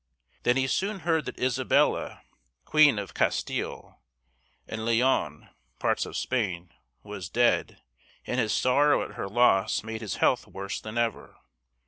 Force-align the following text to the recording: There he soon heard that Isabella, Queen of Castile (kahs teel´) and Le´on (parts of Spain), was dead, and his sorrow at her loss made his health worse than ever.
There 0.41 0.55
he 0.55 0.65
soon 0.65 1.01
heard 1.01 1.25
that 1.25 1.39
Isabella, 1.39 2.23
Queen 2.65 2.97
of 2.97 3.13
Castile 3.13 3.69
(kahs 3.69 3.83
teel´) 3.83 3.97
and 4.67 4.81
Le´on 4.81 5.51
(parts 5.77 6.07
of 6.07 6.17
Spain), 6.17 6.71
was 7.03 7.29
dead, 7.29 7.83
and 8.25 8.39
his 8.39 8.51
sorrow 8.51 9.03
at 9.03 9.13
her 9.13 9.29
loss 9.29 9.83
made 9.83 10.01
his 10.01 10.15
health 10.15 10.47
worse 10.47 10.81
than 10.81 10.97
ever. 10.97 11.37